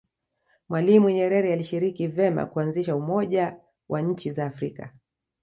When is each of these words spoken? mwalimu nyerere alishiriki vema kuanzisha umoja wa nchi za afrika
mwalimu 0.69 1.09
nyerere 1.11 1.53
alishiriki 1.53 2.07
vema 2.07 2.45
kuanzisha 2.45 2.95
umoja 2.95 3.57
wa 3.89 4.01
nchi 4.01 4.31
za 4.31 4.45
afrika 4.45 4.93